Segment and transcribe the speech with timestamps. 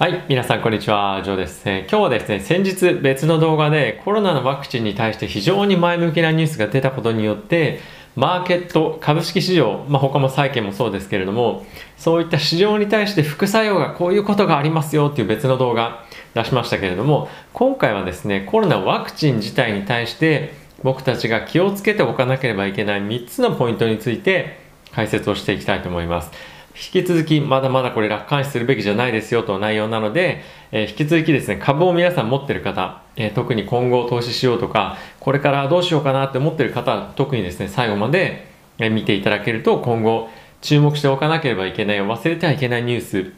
[0.00, 7.80] はい、皆さんこんにちは、ジョーです、えー、今日はですね、先日別の動画でコロナのワクチンに対して非常に前向きなニュースが出たことによって、
[8.16, 11.66] マーケット、株式市場、まあ、他も債券もそうですけれども、
[11.98, 24.60] そういった市場に対して副作用がこういうことがありますよっていう別の動画出しましたけれども、今回はですね、コロナワクチン自体に対して僕たちが気をつけておかなければいけない3つのポイントについて
[24.94, 26.30] 解説をしていきたいと思います。
[26.74, 30.42] 引き続きまだまだこれ楽観視するべきじゃないですよと内容なので、
[30.72, 38.48] えー、引き続きですね、株を皆さん持ってる方、えー、特に今後投資しようとか、これからどうしようかなって思ってる方、特にですね、最後まで、
[38.78, 40.30] 見ていただけると今後
[40.62, 43.32] 注目しておかなければいけない、忘れてはいけないニュース、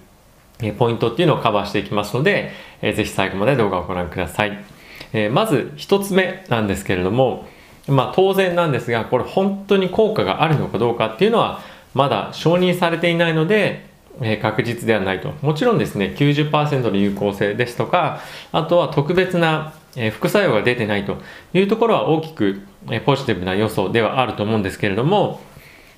[0.62, 4.64] えポイントっていうのをカバーしていきますので、えー、ぜひ最後まで動画をご覧ください。
[5.12, 7.48] えまず一つ目なんですけれども、
[7.88, 11.60] まあ当然なんですが、これ本当に効果があるのかどうかっていうのは、
[11.94, 13.86] まだ承認されていないので、
[14.20, 15.32] えー、確実ではないと。
[15.42, 18.20] もちろんですね、90%の有効性ですとか、
[18.52, 21.18] あとは特別な、え、副作用が出てないと
[21.54, 25.40] いうところは大きく、え、ポジティブな要素ではあると思うんですけれども、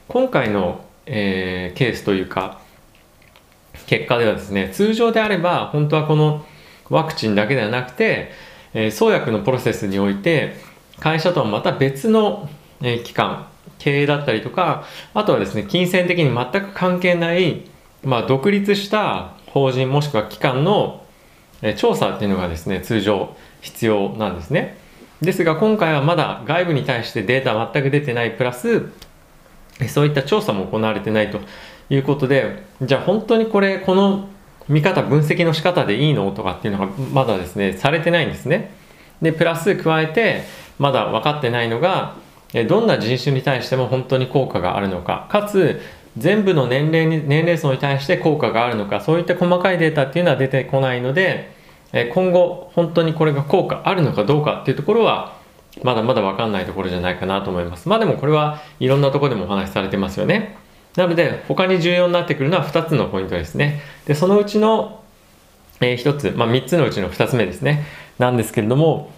[0.08, 2.58] 今回の、えー、ケースというか、
[3.86, 6.44] 結果ではですね、通常であれば、本当はこの
[6.90, 8.32] ワクチンだけではなくて、
[8.72, 10.56] えー、創薬のプロセスにおいて、
[11.00, 12.48] 会社とはまた別の、
[12.80, 13.46] えー、機関、
[13.84, 17.60] 経営だったりとか、あとはですね、金銭的に全く関係ない、
[18.02, 21.04] まあ、独立した法人もしくは機関の
[21.76, 24.78] 調査っていうのがですね、通常必要なんですね。
[25.20, 28.90] ですが今回はまだ外部に対してデータ全く出てないプラス、
[29.88, 31.40] そういった調査も行われてないと
[31.90, 34.28] いうことで、じゃあ本当にこれ、この
[34.66, 38.72] 見方、分析の仕方でいいのとかっていうのがまだですね、されてないんですね。
[39.20, 40.44] で、プラス加えて、
[40.78, 42.23] まだ分かってないのが、
[42.62, 45.26] どんな人種に対しても本当に効果があるのか。
[45.28, 45.80] かつ
[46.16, 49.00] 全部の年齢に年齢層に対して効果があるのか。
[49.00, 51.52] そういった細かいデータっていうのは出てこないので
[52.12, 55.36] 今後本当にこれが効果あるのかどうかっていうところは
[55.82, 57.88] まだまだ分かんないところじゃないかなと思います。
[57.88, 60.56] まあでもこれはいろんなとこでもお話しされてますよね。
[60.96, 63.80] なので他に重要になってくるのは2つのポイントですね。
[64.06, 65.00] でそのうちの、
[65.80, 67.84] え、1つ、まあ、3つのうちの2つ目ですね。
[68.20, 69.10] なんですけれども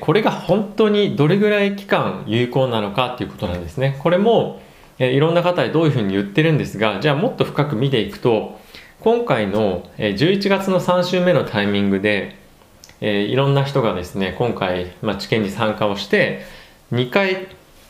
[0.00, 3.96] これが本当にどれぐらい期間有効なのかっていうことなんですね。
[4.02, 4.60] これも、
[4.98, 8.60] いろんな方でどういうふうに言ってるんですが、じゃあもっと深く見ていくと、
[9.00, 12.36] 今回の11月の3週目のタイミングで、
[13.00, 16.42] いろんな人がですね、今回、まあ、治験に参加をして、
[16.92, 17.46] 2回、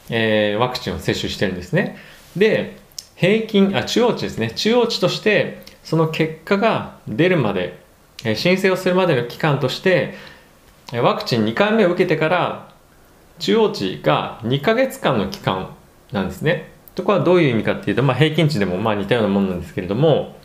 [0.08, 1.96] え、ワクチンを接種してるんですね。
[2.36, 2.76] で、
[3.16, 4.52] 平均、あ、中央値ですね。
[4.52, 7.80] 中央値として、その結果が出るまで、
[8.36, 10.14] 申請をするまでの期間として、
[10.92, 12.68] ワクチン2回目を受けてから
[13.38, 15.74] 中央値が2ヶ月間の期間
[16.10, 16.72] なんですね。
[16.96, 20.36] とこはどういう意味かっていうと、まあ、平均値でもまあ似たようなものなんですけれども、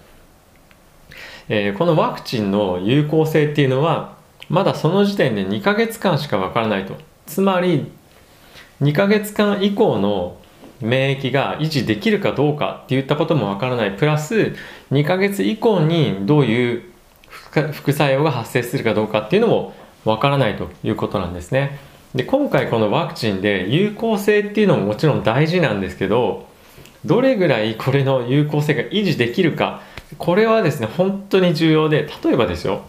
[1.50, 4.16] えー、このワクチンの有効性っていうのは
[4.50, 6.96] まだその時点で2ヶ月間しかわからないと。
[7.26, 7.92] つまり
[8.82, 10.38] 2ヶ月間以降の
[10.80, 13.98] 免疫が維持できるかどうかっていったこともわからない。
[13.98, 14.56] プラス
[14.92, 16.84] 2ヶ月以降にどういう
[17.72, 19.74] 副作用が発生するかどうかっていうのも
[20.06, 21.80] わからないということなんですね。
[22.14, 26.48] で今回このワクチンで有効性っていうのももちろん大事なんですけど
[27.04, 29.82] どれぐらいこれの有効性が維持できるか
[30.18, 32.86] これはですね本当に重要で例えばですよ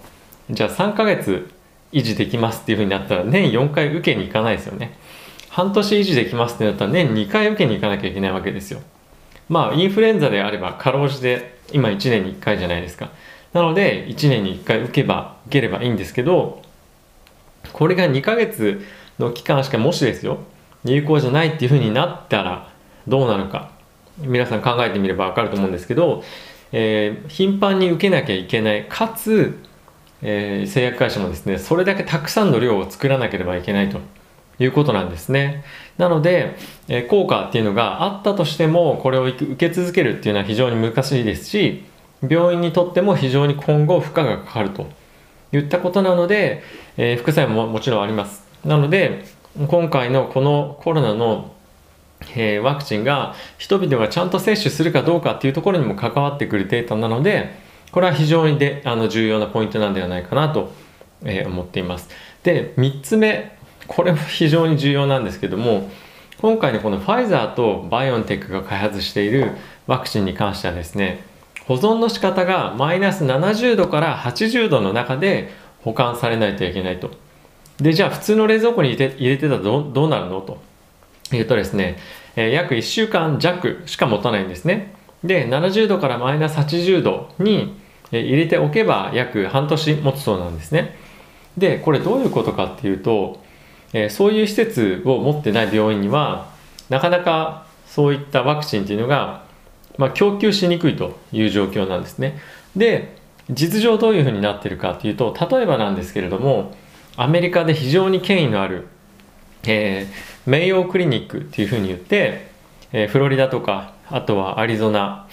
[0.48, 1.50] じゃあ3ヶ月
[1.92, 4.96] 維持できますっていうふうになったら年4回受けに行かないですよね。
[5.48, 8.80] 半年維持できますってなったら年2回受けに行かなきゃいけないわけですよ。
[9.48, 13.10] まあインフルエンザであればかろうじて今1年に1回じゃないですか。
[13.52, 16.62] なので1年に1回受けば受ければいいんですけど
[17.72, 18.84] これが2ヶ月
[19.18, 20.38] の期間しかもしですよ
[20.84, 22.72] 有効じゃないっていうふうになったら
[23.08, 23.70] どうなるか
[24.18, 26.22] 皆さん考えてみれば分かると思うんですけど、
[26.72, 29.58] えー、頻繁に受けなきゃいけないかつ、
[30.22, 34.00] えー、製薬会社もですねそれだけたくさんの量を作らなければいけないと
[34.58, 35.64] いうことなんですね。
[35.98, 36.56] なので、
[36.88, 41.84] えー、効果っていうのがあったとしてもこれを受け続けるっていうのは非常に難しいですし
[42.26, 44.88] 病院にとっても非常に今後負荷がかかると
[45.52, 46.62] 言ったことなので、
[46.96, 48.44] えー、副作用ももちろんあります。
[48.64, 49.24] なので、
[49.68, 51.52] 今回のこのコロナの、
[52.34, 57.54] えー、ワクチンが人々がちゃんと接種するかどうかっていうところにも関わってくるデータなので、
[57.92, 60.72] これは非常にであの重要なポイントなんではないかなと、
[61.24, 62.08] えー、思っています。
[62.42, 63.56] で、3つ目、
[63.86, 65.90] これも非常に重要なんですけども、
[66.38, 69.52] 今回のこのファイザーとバイオンテックが開発している
[69.86, 71.24] ワクチンに関してはですね、
[71.66, 75.50] 保存の仕方がマイナス70度から80度の中で
[75.82, 77.10] 保管されないといけないと。
[77.78, 80.40] で、じゃあ普通の冷蔵庫に入れて入れてたらどどうなるの？
[80.40, 80.58] と
[81.30, 81.98] 言うとですね、
[82.36, 84.94] えー、約1週間弱しか持たないんですね。
[85.24, 87.76] で、70度からマイナス80度に
[88.10, 90.96] 入れておけば約半年持つそうなんですね
[91.56, 93.40] でこれどういうことかっていうと、
[93.92, 96.50] えそういう施設を持ってない病院には
[96.90, 99.45] なかなかそういったワクチンっていうのが、
[99.98, 102.38] まあ、供給しにくいという状況なんですね。
[102.76, 103.16] で
[103.50, 106.74] 実情どういうふうになってるかというと例えばなんですけれども
[107.16, 108.88] アメリカで非常に権威のある、
[109.64, 112.48] えー、メイヨークリニックっていうふうに言って、
[112.92, 115.28] えー、フロリダとかあとはアリゾナ、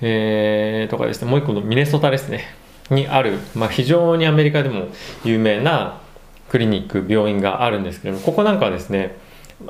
[0.00, 2.44] えー、とかですねもう一個のミネソタですね。
[2.90, 4.86] にある、まあ、非常にアメリカでも
[5.24, 6.00] 有名な
[6.48, 9.16] クリニック病院があるんですけれどもここなんかはですね、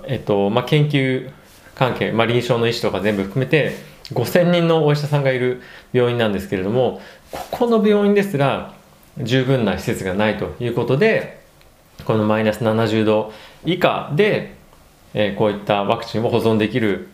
[0.04, 1.30] えっとまあ、研究
[1.74, 3.72] 関係、まあ、臨床の医師とか全部含めて
[4.12, 5.62] 5000人のお医者さんがいる
[5.92, 7.00] 病院なんですけれども
[7.30, 8.74] ここの病院ですら
[9.18, 11.40] 十分な施設がないということで
[12.04, 13.32] このマイナス70度
[13.64, 14.54] 以下で、
[15.14, 17.08] えー、こういったワクチンを保存できる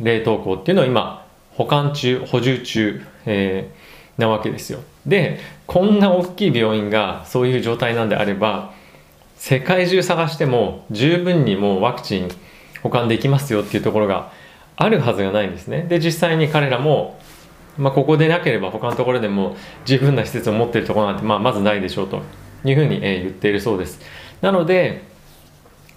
[0.00, 4.80] 冷凍庫っていうのを今保管中補充中、えー、なわけですよ。
[5.06, 8.72] でこんな大きい病院がそういう状態なんであれば
[9.36, 12.28] 世界中探しても十分にもうワクチン
[12.82, 14.32] 保管できますよっていうところが
[14.76, 15.86] あるはずがないんですね。
[15.88, 17.18] で実際に彼らも
[17.76, 22.22] まあ、ここでなければ他のところでも十分な施設を持っているところなんて、まあ、まずないでしょうと
[22.64, 24.00] いうふうに、え言っているそうです。
[24.40, 25.02] なので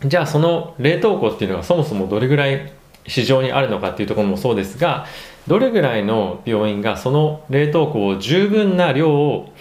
[0.06, 2.72] じゃあその冷凍庫っていうのがそもそもどれぐらい
[3.08, 5.08] 市場にあるのかっていうところもそうですが
[5.48, 9.54] どれぐらいの病院がその冷凍庫を十分な量を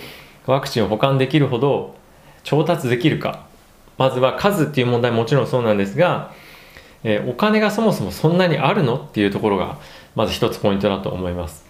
[0.46, 1.94] ワクチンを保管できるほど
[2.44, 3.46] 調達できるか。
[3.98, 6.34] まずは数っていう問題ももちろんそうなんですが、
[7.04, 9.78] えー、お金がそもそもそんなにあるのっていうところが
[10.14, 11.64] まず一つポイントだと思います。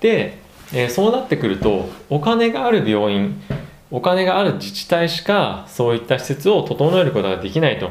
[0.00, 0.38] で、
[0.72, 3.40] えー、そうなってくるとお金がある病院
[3.90, 7.90] お金がある自治体しかそういった施設を整えることができないと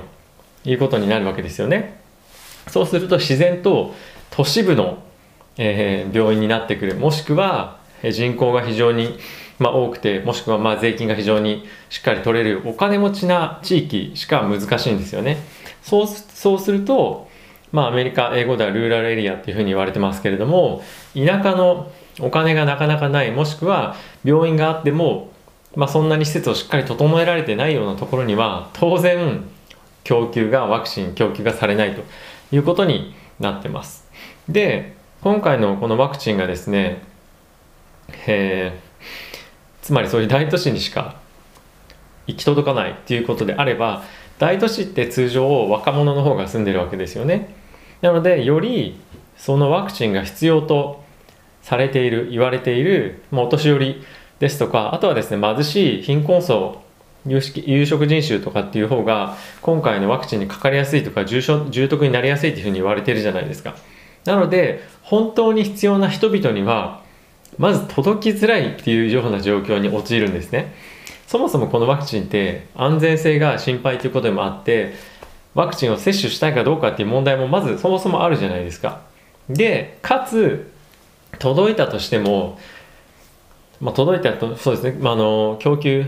[0.66, 2.02] いうことになるわけですよね。
[2.68, 3.94] そうすると自然と
[4.32, 5.04] 都市部の、
[5.58, 6.96] えー、病院になってくる。
[6.96, 9.20] もしくは人口が非常に、
[9.62, 15.38] まあ、多くてもしくはまあ税金が非常にしっかり取れるお金持ちな地域しか難しいんですよね。
[15.84, 17.30] そうそうすると
[17.72, 25.32] まあ、アメリカ英語ではルーラルエリアっていうふうに言われてますけれども田舎のお金がなかなかないもしくは病院があっても、
[25.76, 29.46] まあ、そんなに施設をしっかり整えられてないようなところには当然
[30.04, 32.04] 供給がワクチン供給がされないと
[32.54, 34.06] いうことになってます。
[34.50, 37.04] で今回のこのワクチンがですね、
[38.28, 38.91] えー、
[39.82, 41.16] つまりそういう大都市にしか
[42.28, 44.04] 行き届かないっていうことであれば
[44.40, 47.54] 大都市って通常若者の方が住んでるわけですよね。
[48.02, 49.00] なのでより
[49.38, 51.04] そのワクチンが必要と
[51.62, 54.04] されている言われている、まあ、お年寄り
[54.40, 56.82] ですとかあとはですね貧しい貧困層
[57.28, 63.76] 有有色人種とかっていう方が今回のワクチンにかかりやすいとか重症重篤になりやすいっていうふうに言われてるじゃないですか。
[64.26, 67.04] なので本当に必要な人々には
[67.58, 70.74] まず届きづらいっていうような状況に陥るんですね。
[71.28, 74.94] そもそもこのワクチンって安全性が心配ということでもあって
[75.54, 79.02] ワクチンを接種したいかどうかっていう問題もまずそもそもあるじゃないですか。
[79.50, 80.72] でかつ
[81.40, 82.60] 届いたとしても、
[83.80, 86.06] まあ、届いたとそうですね、まあ、あの供給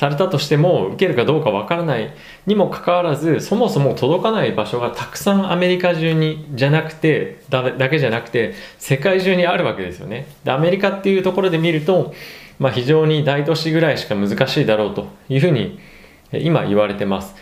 [0.00, 2.10] されたとしても受けるかどうかわからない
[2.46, 10.26] にもかかわらずそもそも届かない場所がたくさんアメリカ中にじゃなくてだだけじゃなくて世界中にあるわけですよね。
[10.42, 12.14] でアメリカっていうところで見ると、
[12.58, 15.78] まあ、非常に大都市ぐらいしか難しいだろうというふうに
[16.32, 17.34] 今言われてます。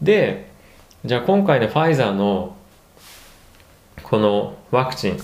[0.00, 0.48] で
[1.04, 2.56] じゃあ今回のファイザーの
[4.10, 5.18] このワクチン、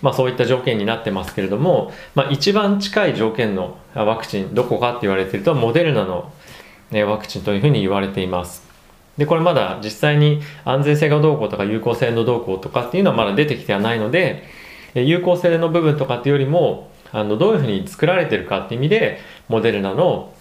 [0.00, 6.32] まあ、そういった条件になってますけれども、まあ、一番近い条件のワクチンどこかって言われているとモデルナの、
[6.92, 8.72] ワクチンというふうに言われています。
[9.16, 14.44] でこれまだ実際に安全性がどうこうとか有効性のどうこうとかっていうのはまだ出てきてはないので
[14.94, 20.32] 有効性の部分とかっていうよりもあのどういうふうに作られてるかっていう意味でモデルナの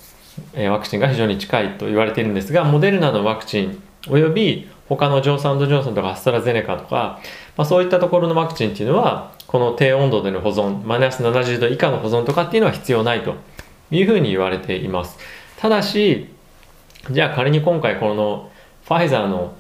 [0.55, 7.21] ワクチンが非常に近いと言われているんですがモデルナのワクチンおよび他のジョンソンジョンソンとかアストラゼネカとか、
[7.55, 13.35] まあ、そういったところのワクチンっていうのはこの低温度での保存マイナス70度以下の保存とかっていうのは必要ないと
[13.89, 15.17] いうふうに言われています。
[15.57, 16.27] ただし
[17.09, 18.51] じゃあ仮に今回この
[18.83, 19.55] ファイザーの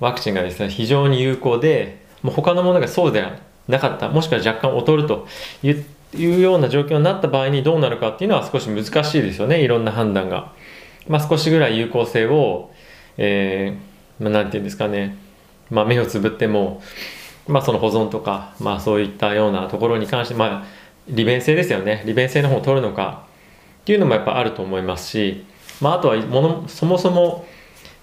[0.00, 3.36] ワクチンがですね非常に有効でもう他のものがそうでは
[3.68, 5.26] なかったもしくは若干劣ると
[5.62, 5.74] い
[6.16, 10.52] うような状況になった場合にどうなるかっていうのは少し難しいですよねいろんな判断が、
[11.08, 12.72] まあ、少しぐらい有効性を
[13.18, 15.16] えー、まあ、なんていうんですかね、
[15.70, 16.82] まあ、目をつぶっても、
[17.48, 20.64] まあ、その保存とか、まあ、そういったようなところに関して、まあ、
[21.08, 22.02] 利便性ですよね。
[22.06, 23.26] 利便性の方を取るのか
[23.82, 25.44] っていうのもやっぱあると思いますし、
[25.80, 27.46] まあ、あとはものそもそも、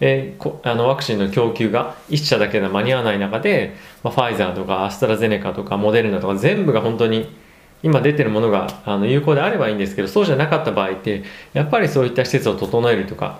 [0.01, 7.33] えー、あのワクチンの供給が1社だけでは間に合わない中で、まあ、ファイザーとかアストラゼネカとかモデルナとか全部が本当に
[7.81, 11.23] 今出てるものがあの有効であればいいんですけどそうじゃなかった場合って
[11.53, 13.39] やっぱりそういった施設を整えるとか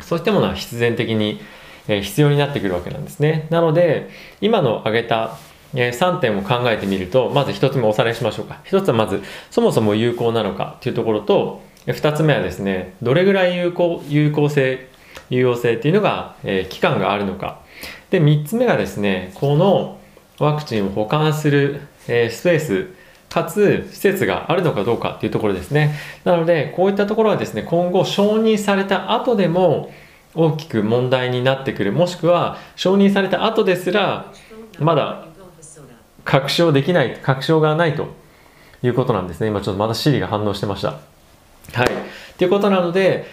[0.00, 1.40] そういったものは必然的に、
[1.86, 3.46] 必要になってくるわけなんですね。
[3.50, 4.10] なので
[4.40, 5.36] 今の挙げた、
[5.74, 8.60] 3点を考えてみるとまず1つ目おさらいしましょうか。
[8.66, 14.88] 1つはまずそもそも有効なのかというところと2つ目はですねどれぐらい有効有効性
[15.30, 17.60] 有用性っていうのが、えー、期間があるのか。
[18.10, 19.98] で3つ目がですねこの
[20.38, 22.88] ワクチンを保管する、えー、スペース
[23.32, 25.94] かつ施設があるのかどうかっていうところですね。
[26.24, 29.90] なので、こういったところはですね、今後承認された後でも
[30.34, 34.32] 大きく問題になってくる、もしくは承認された後ですら、
[34.78, 35.26] まだ
[36.24, 38.08] 確証できない、確証がないと
[38.82, 39.48] いうことなんですね。
[39.48, 40.90] 今ちょっとまだ Siri が反応してました。
[41.72, 41.88] はい。
[42.38, 43.26] ということなので、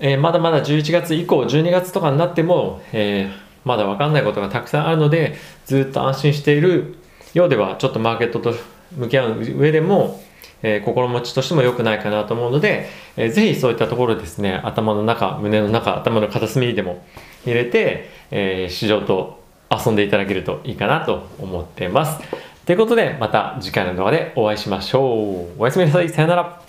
[0.00, 3.32] えー、まだまだ11月以降、12月とかになっても、えー、
[3.64, 5.36] まだ分かんないことがたくさんあるので、
[5.66, 6.96] ずっと安心している
[7.34, 8.54] ようでは、ちょっとマーケットと
[8.96, 10.22] 向き合う上でも、
[10.62, 17.04] えー、心持ちとしても良くないかなと思うので、えー、ぜひそういったところですね頭の中胸の中頭の片隅にでも
[17.44, 22.18] 入れて、えー、市場と遊んでいただけるといいかなと思ってます。
[22.64, 25.62] ということでまた次回の動画でお会いしましょう。
[25.62, 26.08] おやすみなさい。
[26.08, 26.67] さよなら。